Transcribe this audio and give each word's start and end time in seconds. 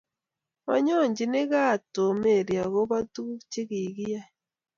Manyochini 0.65 1.41
gaat 1.51 1.81
Tom 1.93 2.13
mary 2.23 2.55
agoba 2.65 2.97
tuguuk 3.13 3.41
chegiyai 3.51 4.29